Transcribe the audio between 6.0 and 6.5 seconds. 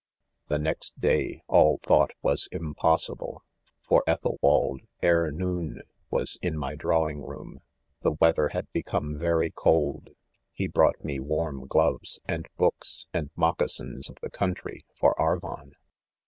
was